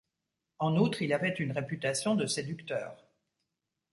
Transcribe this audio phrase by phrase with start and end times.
[0.57, 2.97] En outre, il avait une réputation de séducteur.